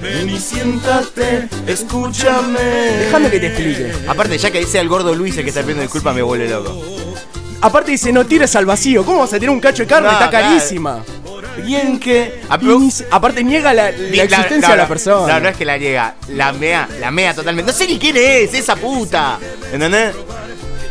Ven 0.00 0.30
y 0.30 0.38
siéntate, 0.38 1.48
escúchame. 1.66 2.58
Déjame 2.58 3.30
que 3.30 3.38
te 3.40 3.46
explique. 3.48 3.92
Aparte, 4.08 4.36
ya 4.38 4.50
que 4.50 4.58
dice 4.60 4.80
el 4.80 4.88
gordo 4.88 5.14
Luis 5.14 5.36
el 5.36 5.44
que 5.44 5.50
está 5.50 5.60
pidiendo 5.60 5.82
disculpas, 5.82 6.14
me 6.14 6.22
vuelve 6.22 6.48
loco. 6.48 6.82
Aparte 7.60 7.92
dice, 7.92 8.10
no 8.12 8.26
tires 8.26 8.56
al 8.56 8.66
vacío. 8.66 9.04
¿Cómo 9.04 9.20
vas 9.20 9.32
a 9.32 9.38
tirar 9.38 9.54
un 9.54 9.60
cacho 9.60 9.84
de 9.84 9.86
carne? 9.86 10.08
No, 10.08 10.14
Está 10.14 10.30
claro. 10.30 10.56
Bien 11.58 11.98
que. 11.98 12.40
Ah, 12.48 12.58
aparte 13.10 13.44
niega 13.44 13.74
la, 13.74 13.90
existencia 13.90 14.60
no, 14.60 14.70
de 14.70 14.76
la 14.76 14.88
persona. 14.88 15.34
No, 15.34 15.40
no 15.40 15.48
es 15.48 15.56
que 15.56 15.64
la 15.64 15.76
llega, 15.76 16.14
la 16.28 16.52
mea, 16.52 16.88
la 17.00 17.10
mea 17.10 17.34
totalmente. 17.34 17.70
No 17.72 17.76
sé 17.76 17.86
ni 17.86 17.98
quién 17.98 18.16
es 18.16 18.54
esa 18.54 18.76
puta. 18.76 19.38
¿Entendés? 19.72 20.14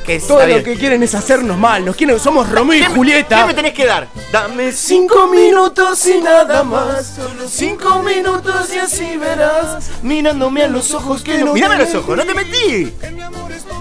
Que 0.05 0.15
es, 0.15 0.25
Todo 0.27 0.45
lo 0.47 0.63
que 0.63 0.75
quieren 0.77 1.03
es 1.03 1.13
hacernos 1.13 1.57
mal. 1.57 1.85
Nos 1.85 1.95
quieren, 1.95 2.19
somos 2.19 2.49
Romeo 2.49 2.75
y 2.75 2.81
¿Qué 2.81 2.89
me- 2.89 2.95
Julieta. 2.95 3.41
¿Qué 3.41 3.45
me 3.45 3.53
tenés 3.53 3.73
que 3.73 3.85
dar? 3.85 4.07
Dame 4.31 4.71
Cinco 4.71 5.27
minutos 5.27 6.05
y 6.07 6.19
nada 6.21 6.63
más. 6.63 7.13
Solo 7.15 7.47
cinco 7.47 8.01
minutos 8.01 8.73
y 8.73 8.79
así 8.79 9.17
verás. 9.17 9.89
Mirándome 10.01 10.63
a 10.63 10.67
los 10.67 10.91
ojos 10.93 11.21
que 11.21 11.37
no. 11.37 11.53
Mírame 11.53 11.75
a 11.75 11.79
los 11.79 11.93
ojos, 11.93 12.17
no 12.17 12.25
te 12.25 12.33
metí. 12.33 12.93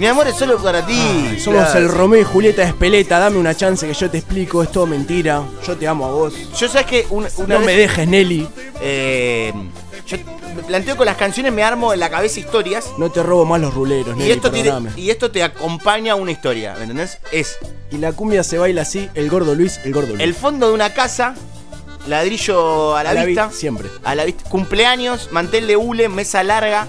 Mi 0.00 0.06
amor 0.06 0.26
es 0.29 0.35
solo 0.37 0.56
para 0.56 0.87
ti. 0.87 0.99
Somos 1.38 1.62
Claro. 1.64 1.79
el 1.79 1.88
Romeo 1.91 2.20
y 2.23 2.25
Julieta 2.25 2.62
Espeleta. 2.62 3.19
Dame 3.19 3.37
una 3.37 3.55
chance 3.55 3.87
que 3.87 3.93
yo 3.93 4.08
te 4.11 4.17
explico. 4.17 4.62
Es 4.62 4.73
todo 4.73 4.87
mentira. 4.87 5.43
Yo 5.67 5.76
te 5.76 5.87
amo 5.87 6.06
a 6.06 6.11
vos. 6.11 6.32
Yo 6.58 6.69
sabes 6.69 6.87
que 6.87 7.06
una, 7.11 7.29
una 7.37 7.55
No 7.55 7.58
vez, 7.58 7.67
me 7.67 7.76
dejes, 7.76 8.08
Nelly. 8.08 8.49
eh, 8.81 9.52
yo 10.06 10.17
planteo 10.67 10.97
con 10.97 11.05
las 11.05 11.19
canciones, 11.19 11.52
me 11.52 11.62
armo 11.62 11.93
en 11.93 12.00
la 12.00 12.08
cabeza 12.08 12.41
historias. 12.41 12.87
No 12.97 13.11
te 13.11 13.23
robo 13.23 13.44
más 13.44 13.61
los 13.61 13.75
ruleros, 13.75 14.17
Y 14.17 14.20
Nelly. 14.20 14.31
esto, 14.32 14.50
tiene, 14.50 14.70
perdóname. 14.70 14.99
y 14.99 15.11
esto 15.11 15.31
te 15.31 15.43
acompaña 15.43 16.14
a 16.14 16.17
una 16.17 16.31
historia, 16.32 16.75
¿me 16.76 16.82
entendés? 16.85 17.19
Es 17.31 17.58
Y 17.91 17.99
la 17.99 18.12
cumbia 18.12 18.43
se 18.43 18.56
baila 18.56 18.81
así, 18.82 19.11
el 19.14 19.29
gordo 19.29 19.55
Luis, 19.55 19.81
el 19.85 19.93
gordo 19.93 20.08
Luis. 20.14 20.20
el 20.20 20.32
fondo 20.35 20.69
de 20.69 20.73
una 20.73 20.94
casa, 20.94 21.35
ladrillo 22.06 22.96
a 22.96 23.03
la, 23.05 23.11
A 23.11 23.14
la 23.14 23.20
vi- 23.20 23.26
vista. 23.29 23.50
siempre. 23.53 23.88
A 24.03 24.14
la 24.14 24.25
vista. 24.25 24.49
Cumpleaños, 24.49 25.29
mantel 25.31 25.67
de 25.67 25.76
hule, 25.76 26.08
mesa 26.08 26.43
larga, 26.43 26.87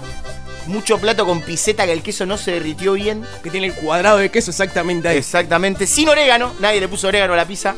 mucho 0.66 0.98
plato 0.98 1.26
con 1.26 1.42
piseta 1.42 1.86
que 1.86 1.92
el 1.92 2.02
queso 2.02 2.26
no 2.26 2.38
se 2.38 2.52
derritió 2.52 2.94
bien. 2.94 3.24
Que 3.42 3.50
tiene 3.50 3.68
el 3.68 3.74
cuadrado 3.74 4.18
de 4.18 4.30
queso 4.30 4.50
exactamente 4.50 5.08
ahí. 5.08 5.18
Exactamente, 5.18 5.86
sin 5.86 6.08
orégano, 6.08 6.52
nadie 6.60 6.80
le 6.80 6.88
puso 6.88 7.08
orégano 7.08 7.34
a 7.34 7.36
la 7.36 7.46
pizza. 7.46 7.76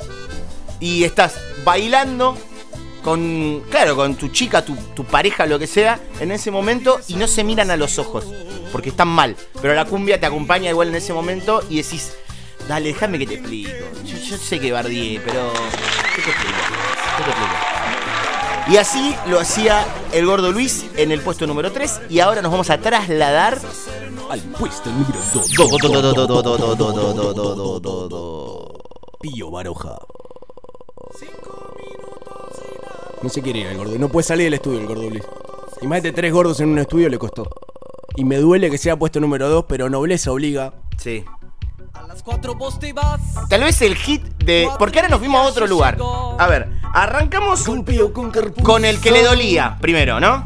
Y 0.80 1.04
estás 1.04 1.38
bailando 1.64 2.36
con, 3.04 3.62
claro, 3.70 3.94
con 3.94 4.16
tu 4.16 4.28
chica, 4.28 4.64
tu, 4.64 4.74
tu 4.94 5.04
pareja, 5.04 5.46
lo 5.46 5.58
que 5.58 5.66
sea, 5.66 6.00
en 6.20 6.32
ese 6.32 6.50
momento 6.50 7.00
y 7.06 7.14
no 7.14 7.28
se 7.28 7.44
miran 7.44 7.70
a 7.70 7.76
los 7.76 7.98
ojos, 7.98 8.26
porque 8.72 8.88
están 8.88 9.08
mal. 9.08 9.36
Pero 9.60 9.74
la 9.74 9.84
cumbia 9.84 10.18
te 10.18 10.26
acompaña 10.26 10.70
igual 10.70 10.88
en 10.88 10.96
ese 10.96 11.12
momento 11.12 11.62
y 11.68 11.76
decís, 11.76 12.14
dale, 12.66 12.88
déjame 12.88 13.18
que 13.18 13.26
te 13.26 13.34
explico. 13.34 13.70
Yo, 14.04 14.16
yo 14.16 14.36
sé 14.38 14.58
que 14.58 14.72
bardié, 14.72 15.20
pero... 15.24 15.52
¿Qué 16.16 16.22
te 16.22 16.30
explico? 16.30 16.58
¿Qué 17.18 17.24
te 17.24 17.30
explico? 17.30 17.83
Y 18.70 18.78
así 18.78 19.14
lo 19.28 19.38
hacía 19.40 19.84
el 20.12 20.24
gordo 20.26 20.50
Luis 20.50 20.86
en 20.96 21.12
el 21.12 21.20
puesto 21.20 21.46
número 21.46 21.70
3 21.70 22.02
y 22.08 22.20
ahora 22.20 22.40
nos 22.40 22.50
vamos 22.50 22.70
a 22.70 22.78
trasladar 22.78 23.58
al 24.30 24.40
puesto 24.40 24.90
número 24.90 25.20
2. 25.34 25.50
Pío 29.20 29.50
Baroja. 29.50 29.96
No 33.22 33.28
se 33.28 33.42
quiere 33.42 33.60
ir 33.60 33.66
el 33.66 33.76
gordo. 33.76 33.98
No 33.98 34.08
puede 34.08 34.24
salir 34.24 34.44
del 34.44 34.54
estudio 34.54 34.80
el 34.80 34.86
gordo 34.86 35.10
Luis. 35.10 35.24
Y 35.82 35.86
más 35.86 36.02
de 36.02 36.12
tres 36.12 36.32
gordos 36.32 36.60
en 36.60 36.70
un 36.70 36.78
estudio 36.78 37.08
le 37.10 37.18
costó. 37.18 37.48
Y 38.16 38.24
me 38.24 38.36
duele 38.36 38.70
que 38.70 38.78
sea 38.78 38.96
puesto 38.98 39.20
número 39.20 39.48
2, 39.48 39.66
pero 39.68 39.90
nobleza 39.90 40.30
obliga. 40.32 40.72
Sí. 40.98 41.24
Tal 43.48 43.62
vez 43.62 43.82
el 43.82 43.94
hit 43.96 44.22
de. 44.44 44.68
Porque 44.78 45.00
ahora 45.00 45.08
nos 45.08 45.18
fuimos 45.18 45.40
a 45.40 45.48
otro 45.48 45.66
lugar. 45.66 45.98
A 46.38 46.46
ver, 46.46 46.68
arrancamos 46.94 47.64
con 48.62 48.84
el 48.84 49.00
que 49.00 49.10
le 49.10 49.22
dolía, 49.22 49.76
primero, 49.80 50.20
¿no? 50.20 50.44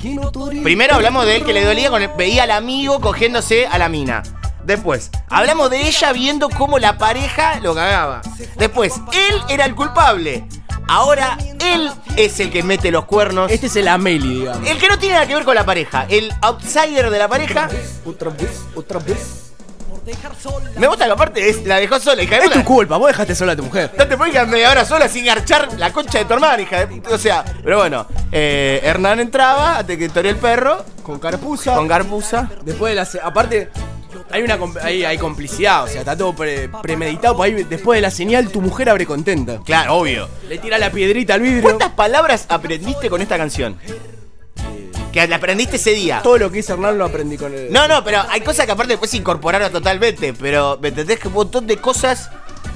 Primero 0.65 0.95
hablamos 0.95 1.27
de 1.27 1.37
él 1.37 1.45
que 1.45 1.53
le 1.53 1.65
dolía 1.65 1.91
con 1.91 2.03
el, 2.03 2.11
veía 2.17 2.45
al 2.45 2.51
amigo 2.51 3.01
cogiéndose 3.01 3.67
a 3.67 3.79
la 3.79 3.89
mina. 3.89 4.23
Después, 4.65 5.11
hablamos 5.29 5.71
de 5.71 5.87
ella 5.87 6.13
viendo 6.13 6.49
cómo 6.49 6.79
la 6.79 6.99
pareja 6.99 7.61
lo 7.61 7.75
cagaba. 7.75 8.23
Después, 8.57 8.95
él 9.13 9.43
era 9.49 9.67
el 9.67 9.75
culpable. 9.75 10.47
Ahora, 10.89 11.37
él 11.61 11.91
es 12.17 12.41
el 12.41 12.51
que 12.51 12.63
mete 12.63 12.91
los 12.91 13.05
cuernos. 13.05 13.51
Este 13.53 13.67
es 13.67 13.77
el 13.77 13.89
Ameli, 13.89 14.41
digamos. 14.41 14.69
El 14.69 14.79
que 14.79 14.89
no 14.89 14.99
tiene 14.99 15.15
nada 15.15 15.27
que 15.27 15.35
ver 15.35 15.45
con 15.45 15.55
la 15.55 15.65
pareja. 15.65 16.07
El 16.09 16.33
outsider 16.41 17.11
de 17.11 17.19
la 17.19 17.29
pareja. 17.29 17.69
Otra 18.05 18.31
vez, 18.31 18.63
otra 18.75 18.99
vez. 18.99 19.17
Dejar 19.17 19.27
sola. 19.29 19.48
Me 20.77 20.87
gusta 20.87 21.05
que 21.07 21.11
aparte 21.13 21.49
es, 21.49 21.65
la 21.67 21.77
dejó 21.77 21.99
sola, 22.01 22.23
hija 22.23 22.37
de 22.37 22.41
Es 22.43 22.49
puta. 22.49 22.59
tu 22.61 22.65
culpa, 22.65 22.97
vos 22.97 23.09
dejaste 23.09 23.35
sola 23.35 23.53
a 23.53 23.57
tu 23.57 23.63
mujer. 23.63 23.91
No 23.97 24.07
te 24.07 24.17
puedes 24.17 24.33
quedar 24.33 24.47
media 24.47 24.71
hora 24.71 24.85
sola 24.85 25.09
sin 25.09 25.25
garchar 25.25 25.69
la 25.79 25.93
concha 25.93 26.19
de 26.19 26.25
tu 26.25 26.35
hermana, 26.35 26.63
hija 26.63 26.79
de 26.81 26.87
puta. 26.87 27.11
O 27.15 27.19
sea, 27.19 27.45
pero 27.63 27.79
bueno, 27.79 28.07
eh, 28.33 28.81
Hernán 28.83 29.21
entraba 29.21 29.79
hasta 29.79 29.97
que 29.97 30.09
toreó 30.09 30.31
el 30.31 30.39
perro 30.39 30.85
Con 31.03 31.19
carpuza. 31.19 31.75
con 31.75 31.87
garbuza. 31.89 32.49
Después 32.65 32.93
de 32.93 32.97
la. 32.97 33.05
se- 33.05 33.21
Aparte, 33.21 33.71
hay 34.31 34.43
una 34.43 34.59
com- 34.59 34.75
hay, 34.83 35.05
hay 35.05 35.19
complicidad, 35.19 35.85
o 35.85 35.87
sea, 35.89 36.01
está 36.01 36.17
todo 36.17 36.35
pre- 36.35 36.69
premeditado. 36.83 37.37
pues 37.37 37.53
ahí, 37.55 37.65
después 37.65 37.97
de 37.99 38.03
la 38.03 38.11
señal, 38.11 38.49
tu 38.51 38.61
mujer 38.61 38.91
abre 38.91 39.07
contenta. 39.07 39.59
Claro, 39.65 39.95
obvio. 39.97 40.29
Le 40.49 40.59
tira 40.59 40.79
la 40.79 40.91
piedrita 40.91 41.35
al 41.35 41.41
vidrio. 41.41 41.63
¿Cuántas 41.63 41.91
palabras 41.91 42.47
aprendiste 42.49 43.09
con 43.11 43.21
esta 43.23 43.37
canción? 43.37 43.77
Que 45.13 45.27
la 45.27 45.37
aprendiste 45.37 45.77
ese 45.77 45.93
día. 45.93 46.21
Todo 46.23 46.39
lo 46.39 46.51
que 46.51 46.59
hice 46.59 46.73
Hernán 46.73 46.99
lo 46.99 47.07
aprendí 47.07 47.37
con 47.37 47.55
él. 47.55 47.69
No, 47.71 47.89
no, 47.89 48.05
pero 48.05 48.23
hay 48.29 48.41
cosas 48.43 48.67
que 48.67 48.73
aparte 48.73 48.93
después 48.93 49.13
incorporaron 49.15 49.73
totalmente. 49.73 50.35
Pero 50.35 50.79
me 50.81 50.89
entendés 50.89 51.19
que 51.19 51.29
un 51.29 51.35
montón 51.35 51.67
de 51.67 51.79
cosas 51.79 52.31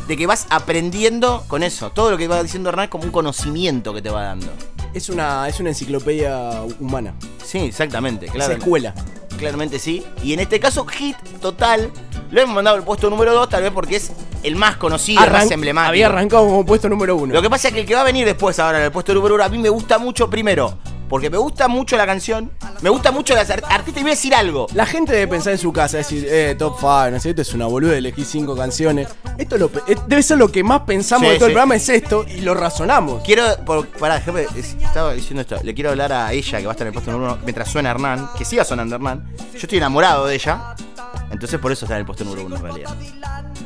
de 0.09 0.17
que 0.17 0.27
vas 0.27 0.47
aprendiendo 0.51 1.45
con 1.49 1.63
eso. 1.63 1.91
Todo 1.91 2.11
lo 2.11 2.17
que 2.19 2.29
va 2.29 2.43
diciendo 2.43 2.71
Hernán 2.71 2.85
es 2.85 2.91
como 2.91 3.05
un 3.05 3.11
conocimiento 3.11 3.93
que 3.93 4.03
te 4.03 4.11
va 4.11 4.23
dando. 4.25 4.49
Es 4.95 5.09
una, 5.09 5.49
es 5.49 5.61
una 5.61 5.71
enciclopedia 5.71 6.63
humana. 6.81 7.15
Sí, 7.45 7.59
exactamente, 7.59 8.27
Es 8.27 8.33
claro. 8.33 8.55
escuela. 8.55 8.95
Claramente 9.39 9.79
sí. 9.79 10.05
Y 10.23 10.33
en 10.35 10.41
este 10.41 10.61
caso, 10.61 10.85
hit 10.87 11.17
total. 11.41 11.91
Lo 12.31 12.41
hemos 12.41 12.55
mandado 12.55 12.77
al 12.77 12.85
puesto 12.85 13.11
número 13.11 13.35
2, 13.35 13.49
tal 13.49 13.63
vez 13.63 13.73
porque 13.73 13.97
es 13.97 14.11
el 14.43 14.57
más 14.57 14.77
conocido, 14.77 15.23
el 15.23 15.31
más 15.31 15.51
emblemático. 15.51 15.91
Había 15.91 16.07
arrancado 16.07 16.45
como 16.47 16.65
puesto 16.65 16.89
número 16.89 17.17
uno. 17.17 17.35
Lo 17.35 17.43
que 17.43 17.51
pasa 17.51 17.69
es 17.69 17.75
que 17.75 17.81
el 17.81 17.87
que 17.87 17.95
va 17.95 18.01
a 18.03 18.05
venir 18.05 18.25
después 18.25 18.59
ahora 18.59 18.79
en 18.79 18.85
el 18.85 18.93
puesto 18.93 19.13
número 19.15 19.35
uno, 19.35 19.45
a 19.45 19.49
mí 19.49 19.59
me 19.59 19.69
gusta 19.69 19.99
mucho 19.99 20.31
primero. 20.31 20.79
Porque 21.13 21.29
me 21.29 21.37
gusta 21.37 21.69
mucho 21.69 21.99
la 21.99 22.07
canción, 22.07 22.51
me 22.81 22.89
gusta 22.89 23.13
mucho 23.13 23.35
las 23.35 23.51
art- 23.51 23.67
artistas. 23.69 24.01
Y 24.01 24.03
voy 24.03 24.13
a 24.13 24.15
decir 24.15 24.35
algo. 24.35 24.67
La 24.73 24.87
gente 24.87 25.13
debe 25.13 25.29
pensar 25.29 25.53
en 25.53 25.59
su 25.59 25.71
casa, 25.71 25.99
decir, 25.99 26.27
eh, 26.27 26.57
top 26.59 26.77
5, 26.81 27.11
no 27.11 27.21
sé, 27.21 27.29
esto 27.31 27.43
es 27.43 27.53
una 27.53 27.67
boluda, 27.67 27.99
elegí 27.99 28.25
cinco 28.25 28.57
canciones. 28.57 29.09
Esto 29.37 29.59
lo 29.59 29.71
debe 30.09 30.23
ser 30.23 30.39
lo 30.39 30.51
que 30.51 30.65
más 30.65 30.81
pensamos 30.87 31.27
Sí, 31.27 31.33
de 31.35 31.39
todo 31.39 31.49
sí. 31.49 31.51
el 31.51 31.55
programa, 31.55 31.77
es 31.77 31.87
esto, 31.91 32.25
y 32.27 32.41
lo 32.41 32.55
razonamos. 32.55 33.23
Quiero, 33.25 33.45
por, 33.67 33.87
pará, 33.89 34.17
es- 34.57 34.75
estaba 34.83 35.13
diciendo 35.13 35.43
esto. 35.43 35.59
Le 35.63 35.75
quiero 35.75 35.91
hablar 35.91 36.15
a 36.15 36.33
ella 36.33 36.59
que 36.59 36.65
va 36.65 36.71
a 36.71 36.73
estar 36.73 36.87
en 36.87 36.89
el 36.89 36.95
puesto 36.95 37.13
número 37.13 37.35
uno 37.35 37.43
mientras 37.45 37.69
suena 37.71 37.91
Hernán, 37.91 38.31
que 38.39 38.47
siga 38.47 38.65
sonando 38.65 38.95
Hernán. 38.97 39.35
Yo 39.53 39.59
estoy 39.59 39.77
enamorado 39.77 40.25
de 40.25 40.35
ella, 40.37 40.75
entonces 41.31 41.61
por 41.61 41.73
eso 41.73 41.85
está 41.85 41.95
en 41.97 42.01
el 42.01 42.07
puesto 42.07 42.25
número 42.25 42.47
uno 42.47 42.57
en 42.57 42.63
realidad. 42.63 42.97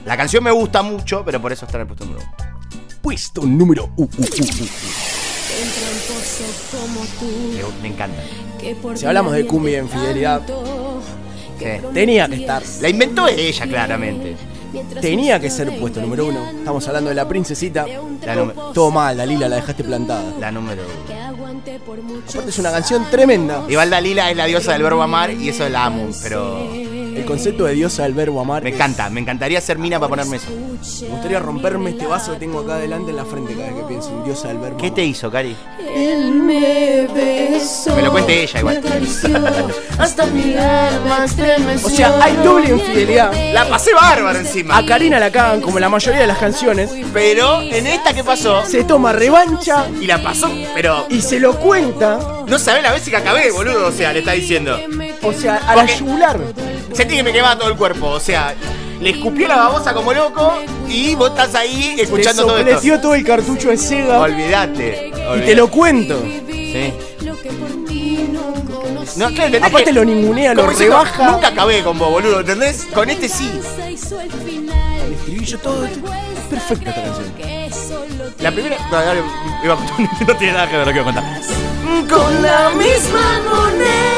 La 0.05 0.17
canción 0.17 0.43
me 0.43 0.51
gusta 0.51 0.83
mucho, 0.83 1.23
pero 1.25 1.41
por 1.41 1.53
eso 1.53 1.65
está 1.65 1.79
en 1.79 1.83
el 1.83 1.87
puesto 1.87 2.07
número 2.07 2.25
uno. 2.27 2.57
Puesto 3.01 3.43
número 3.43 3.85
uh, 3.97 4.03
uh, 4.03 4.07
uh, 4.07 4.25
uh. 4.25 5.06
Tú, 6.37 7.27
Me, 7.55 7.83
me 7.83 7.89
encanta. 7.95 8.23
que 8.61 8.77
Si 8.95 9.07
hablamos 9.07 9.33
de 9.33 9.47
cumbia 9.47 9.83
tanto, 9.83 11.01
que 11.59 11.79
Sí. 11.81 11.87
tenía 11.95 12.29
que 12.29 12.37
estar. 12.37 12.63
La 12.81 12.89
inventó 12.89 13.27
ella, 13.29 13.67
claramente. 13.67 14.37
Tenía 15.01 15.41
que 15.41 15.49
ser 15.49 15.79
puesto 15.79 16.01
número 16.03 16.27
uno. 16.27 16.51
Estamos 16.51 16.87
hablando 16.89 17.09
de 17.09 17.15
la 17.17 17.27
princesita. 17.27 17.87
La 18.25 18.53
Todo 18.75 18.91
mal, 18.91 19.17
Dalila, 19.17 19.49
la 19.49 19.57
dejaste 19.57 19.83
plantada. 19.85 20.35
La 20.39 20.51
número 20.53 20.83
uno. 20.83 21.07
que 21.07 21.15
Aparte 22.29 22.51
es 22.51 22.59
una 22.59 22.71
canción 22.71 23.07
tremenda. 23.11 23.65
Igual 23.69 23.89
Dalila 23.89 24.31
es 24.31 24.37
la 24.37 24.45
diosa 24.45 24.73
del 24.73 24.83
verbo 24.83 25.03
amar 25.03 25.31
y 25.31 25.49
eso 25.49 25.67
la 25.69 25.87
amo, 25.87 26.09
pero 26.23 26.59
concepto 27.27 27.65
de 27.65 27.75
diosa 27.75 28.05
del 28.05 28.15
verbo 28.15 28.41
amar. 28.41 28.63
me 28.63 28.71
es- 28.71 28.75
encanta. 28.77 29.11
Me 29.11 29.21
encantaría 29.21 29.61
ser 29.61 29.79
mina 29.79 29.99
para 29.99 30.09
ponerme 30.11 30.37
eso. 30.37 30.47
Me 31.03 31.09
gustaría 31.11 31.39
romperme 31.41 31.91
este 31.91 32.07
vaso 32.07 32.33
que 32.33 32.39
tengo 32.39 32.61
acá 32.61 32.75
adelante 32.75 33.11
en 33.11 33.17
la 33.17 33.25
frente 33.25 33.55
cada 33.55 33.67
vez 33.69 33.77
que 33.77 33.83
pienso 33.89 34.11
en 34.11 34.25
diosa 34.25 34.49
del 34.49 34.59
verbo 34.59 34.77
¿Qué 34.79 34.87
amar. 34.87 34.95
te 34.95 35.05
hizo, 35.05 35.31
Cari? 35.31 35.57
Él 35.95 36.33
me 36.33 37.07
besó. 37.13 37.95
Me 37.97 38.03
lo 38.03 38.11
cuente 38.13 38.43
ella 38.43 38.61
igual. 38.61 38.81
hasta 39.99 40.27
mi 40.27 40.55
alma 40.57 41.25
estremeció. 41.25 41.87
O 41.87 41.91
sea, 41.91 42.23
hay 42.23 42.37
doble 42.37 42.71
infidelidad. 42.71 43.33
La 43.53 43.69
pasé 43.69 43.93
bárbaro 43.95 44.39
encima. 44.39 44.77
A 44.77 44.85
Karina 44.87 45.19
la 45.19 45.31
cagan 45.31 45.61
como 45.61 45.79
la 45.79 45.89
mayoría 45.89 46.21
de 46.21 46.27
las 46.27 46.39
canciones. 46.39 46.91
Pero 47.13 47.63
en 47.63 47.87
esta 47.87 48.13
que 48.13 48.23
pasó, 48.25 48.65
Se 48.67 48.85
toma 48.85 49.13
revancha 49.13 49.87
y 50.01 50.07
la 50.07 50.23
pasó, 50.23 50.51
pero 50.75 51.07
y 51.09 51.21
se 51.23 51.41
lo 51.41 51.57
cuenta. 51.59 52.19
no 52.47 52.59
sabés 52.59 52.83
la 52.83 52.93
vez 52.93 53.03
que 53.09 53.17
acabé, 53.17 53.51
boludo. 53.51 53.87
O 53.89 53.93
sea, 53.93 54.13
le 54.13 54.21
está 54.21 54.33
diciendo. 54.33 54.79
O 55.23 55.33
sea, 55.33 55.57
a 55.57 55.75
la 55.77 55.83
Porque- 55.83 55.97
yugular. 55.99 56.39
Sentí 56.93 57.17
que 57.17 57.23
me 57.23 57.33
quemaba 57.33 57.57
todo 57.59 57.69
el 57.71 57.77
cuerpo. 57.77 58.07
O 58.09 58.21
sea, 58.21 58.55
le 59.01 59.11
escupió 59.11 59.47
la 59.49 59.57
babosa 59.57 59.93
como 59.95 60.13
loco 60.15 60.55
y 60.89 61.15
vos 61.15 61.31
estás 61.31 61.55
ahí 61.55 61.95
Le 61.97 62.03
escuchando 62.05 62.43
todo 62.47 62.57
esto. 62.59 62.71
sopletió 62.71 63.01
todo 63.01 63.15
el 63.15 63.25
cartucho 63.25 63.69
de 63.71 63.77
Sega. 63.77 64.21
Olvídate. 64.21 65.13
Y 65.37 65.41
te 65.41 65.55
lo 65.55 65.69
cuento. 65.69 66.19
Sí. 66.49 66.93
Lo 67.23 67.37
que 67.41 67.51
por 67.51 67.85
ti 67.87 68.29
no 68.33 68.53
conocí. 68.65 69.19
No, 69.19 69.27
claro, 69.29 69.47
¿entendés 69.47 69.63
Aparte 69.63 69.85
que- 69.85 69.93
lo 69.93 70.05
ningunea, 70.05 70.55
lo 70.55 70.67
rebaja. 70.71 71.31
Nunca 71.31 71.49
acabé 71.49 71.83
con 71.83 71.99
vos, 71.99 72.11
boludo, 72.11 72.41
¿entendés? 72.41 72.87
Con 72.95 73.11
este 73.11 73.29
sí. 73.29 73.51
El 75.05 75.13
estribillo 75.13 75.59
todo. 75.59 75.85
Es 75.85 75.93
perfecta 76.49 76.91
esta 76.91 77.03
canción. 77.03 77.33
Que 77.37 77.71
solo 77.73 78.31
La 78.41 78.51
primera. 78.53 78.77
No, 78.91 78.97
dale, 78.97 79.21
iba 79.65 79.75
a 79.75 79.77
contar- 79.77 80.09
no 80.29 80.37
tiene 80.37 80.53
nada 80.53 80.71
que 80.71 80.77
ver 80.77 80.87
lo 80.87 80.93
que 80.93 80.99
iba 81.01 81.11
a 81.11 81.15
contar. 81.15 81.41
Con 82.09 82.43
la 82.43 82.71
misma 82.71 83.41
moneda 83.45 84.16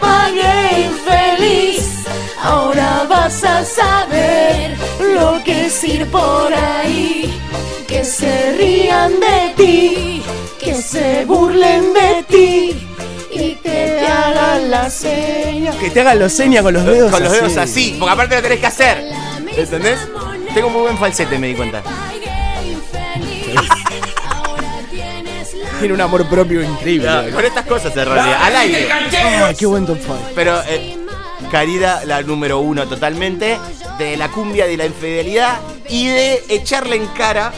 pagué 0.00 0.86
infeliz. 0.86 2.04
Ahora 2.42 3.04
vas 3.08 3.42
a 3.44 3.64
saber 3.64 4.76
lo 5.14 5.42
que 5.44 5.66
es 5.66 5.84
ir 5.84 6.06
por 6.10 6.52
ahí. 6.52 7.38
Que 7.86 8.04
se 8.04 8.52
rían 8.52 9.12
de 9.18 9.54
ti, 9.56 10.22
que 10.58 10.74
se 10.74 11.24
burlen 11.24 11.92
de 11.92 12.24
ti 12.28 12.88
y 13.30 13.54
que 13.54 13.58
te 13.62 14.06
hagan 14.06 14.70
la 14.70 14.90
seña. 14.90 15.72
Que 15.78 15.90
te 15.90 16.00
hagan 16.00 16.18
los 16.18 16.32
señas 16.32 16.62
con 16.62 16.74
los 16.74 16.84
dedos. 16.84 17.10
Con 17.10 17.22
los 17.22 17.32
dedos 17.32 17.56
así, 17.56 17.96
porque 17.98 18.12
aparte 18.12 18.36
lo 18.36 18.42
tenés 18.42 18.60
que 18.60 18.66
hacer. 18.66 19.04
¿Entendés? 19.56 19.98
Tengo 20.54 20.70
muy 20.70 20.82
buen 20.82 20.98
falsete, 20.98 21.38
me 21.38 21.48
di 21.48 21.54
cuenta. 21.54 21.82
Tiene 25.78 25.94
un 25.94 26.00
amor 26.00 26.26
propio 26.28 26.62
increíble. 26.62 27.30
Con 27.32 27.44
estas 27.44 27.66
cosas 27.66 27.96
en 27.96 28.04
realidad, 28.04 28.42
al 28.42 28.56
aire. 28.56 28.88
Ay, 28.92 29.54
qué 29.54 29.66
buen 29.66 29.86
top 29.86 29.98
5. 30.00 30.18
Pero 30.34 30.60
eh, 30.66 30.96
Carida, 31.50 32.04
la 32.04 32.22
número 32.22 32.58
uno 32.58 32.86
totalmente, 32.86 33.58
de 33.98 34.16
la 34.16 34.28
cumbia 34.28 34.66
de 34.66 34.76
la 34.76 34.86
infidelidad 34.86 35.60
y 35.88 36.08
de 36.08 36.44
echarle 36.48 36.96
en 36.96 37.06
cara 37.08 37.52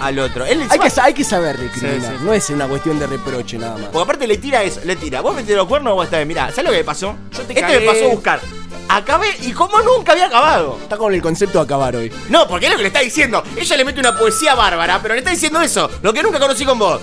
al 0.00 0.18
otro. 0.18 0.44
Él 0.44 0.62
Hay 0.68 0.78
que, 0.78 1.00
hay 1.00 1.14
que 1.14 1.24
saber 1.24 1.58
discriminar. 1.58 2.12
Sí, 2.12 2.18
sí. 2.18 2.24
No 2.24 2.32
es 2.32 2.50
una 2.50 2.66
cuestión 2.66 2.98
de 2.98 3.06
reproche 3.06 3.58
nada 3.58 3.72
más. 3.76 3.86
Porque 3.86 4.02
aparte 4.02 4.26
le 4.26 4.38
tira 4.38 4.62
eso, 4.62 4.80
le 4.84 4.96
tira. 4.96 5.20
Vos 5.20 5.34
metiste 5.34 5.56
los 5.56 5.66
cuernos, 5.66 5.94
vos 5.94 6.04
estás 6.04 6.24
mirá, 6.26 6.48
¿sabes 6.50 6.64
lo 6.64 6.70
que 6.70 6.78
me 6.78 6.84
pasó? 6.84 7.16
Yo 7.32 7.42
te 7.42 7.52
Esto 7.54 7.66
cagué. 7.66 7.80
me 7.80 7.86
pasó 7.86 8.04
a 8.04 8.08
buscar. 8.08 8.40
Acabé 8.88 9.28
y 9.42 9.52
como 9.52 9.80
nunca 9.82 10.12
había 10.12 10.26
acabado. 10.26 10.78
Está 10.82 10.96
con 10.96 11.14
el 11.14 11.22
concepto 11.22 11.58
de 11.58 11.64
acabar 11.64 11.94
hoy. 11.96 12.12
No, 12.28 12.48
porque 12.48 12.66
es 12.66 12.72
lo 12.72 12.76
que 12.76 12.82
le 12.82 12.88
está 12.88 13.00
diciendo. 13.00 13.42
Ella 13.56 13.76
le 13.76 13.84
mete 13.84 14.00
una 14.00 14.16
poesía 14.16 14.54
bárbara, 14.54 14.98
pero 15.00 15.14
le 15.14 15.20
está 15.20 15.30
diciendo 15.30 15.60
eso, 15.60 15.88
lo 16.02 16.12
que 16.12 16.22
nunca 16.22 16.40
conocí 16.40 16.64
con 16.64 16.78
vos. 16.78 17.00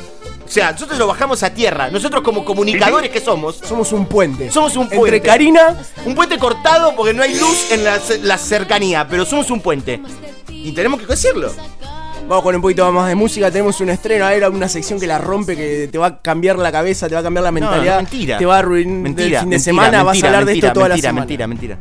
O 0.47 0.49
sea, 0.49 0.71
nosotros 0.71 0.97
lo 0.97 1.07
bajamos 1.07 1.43
a 1.43 1.53
tierra. 1.53 1.89
Nosotros 1.91 2.21
como 2.23 2.45
comunicadores 2.45 3.09
que 3.11 3.19
somos, 3.19 3.57
Somos 3.57 3.91
un 3.91 4.05
puente. 4.05 4.49
Somos 4.49 4.75
un 4.77 4.83
Entre 4.83 4.97
puente. 4.97 5.21
Karina, 5.21 5.75
un 6.05 6.15
puente 6.15 6.37
cortado 6.37 6.95
porque 6.95 7.13
no 7.13 7.21
hay 7.23 7.37
luz 7.37 7.71
en 7.71 7.83
la, 7.83 7.99
la 8.23 8.37
cercanía, 8.37 9.07
pero 9.09 9.25
somos 9.25 9.51
un 9.51 9.59
puente. 9.59 10.01
Y 10.49 10.71
tenemos 10.71 10.99
que 11.01 11.05
decirlo. 11.05 11.51
vamos 12.27 12.43
con 12.43 12.55
un 12.55 12.61
poquito 12.61 12.89
más 12.91 13.07
de 13.09 13.15
música. 13.15 13.51
Tenemos 13.51 13.79
un 13.81 13.89
estreno. 13.89 14.27
Era 14.29 14.49
una 14.49 14.69
sección 14.69 14.99
que 14.99 15.07
la 15.07 15.17
rompe, 15.17 15.55
que 15.57 15.89
te 15.91 15.97
va 15.97 16.07
a 16.07 16.21
cambiar 16.21 16.57
la 16.57 16.71
cabeza, 16.71 17.07
te 17.09 17.13
va 17.15 17.19
a 17.19 17.23
cambiar 17.23 17.43
la 17.43 17.51
mentalidad. 17.51 17.97
mentira. 17.97 18.37
Te 18.37 18.45
va 18.45 18.55
a 18.55 18.59
arruinar 18.59 19.01
Mentira. 19.01 19.25
el 19.25 19.31
fin 19.41 19.49
de 19.49 19.55
mentira, 19.57 19.59
semana. 19.59 20.03
vas 20.03 20.11
a 20.11 20.11
mentira, 20.13 20.27
hablar 20.29 20.45
de 20.45 20.51
mentira, 20.53 20.67
esto 20.69 20.73
toda 20.79 20.89
mentira, 20.89 21.07
la 21.07 21.09
semana. 21.09 21.21
Mentira, 21.25 21.47
mentira, 21.47 21.77